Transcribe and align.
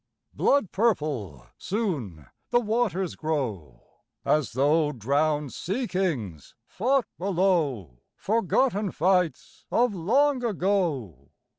Blood 0.33 0.71
purple 0.71 1.45
soon 1.59 2.25
the 2.49 2.59
waters 2.59 3.13
grow, 3.15 3.83
As 4.25 4.53
though 4.53 4.91
drowned 4.91 5.53
sea 5.53 5.87
kings 5.87 6.55
fought 6.65 7.05
below 7.19 7.99
Forgotten 8.15 8.89
fights 8.89 9.67
of 9.69 9.93
long 9.93 10.43
ago. 10.43 11.29